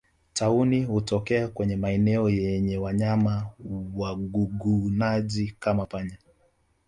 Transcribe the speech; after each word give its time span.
Tauni 0.33 0.83
hutokea 0.83 1.47
kwenye 1.47 1.75
maeneo 1.75 2.29
yenye 2.29 2.77
wanyama 2.77 3.49
wagugunaji 3.95 5.55
kama 5.59 5.85
panya 5.85 6.17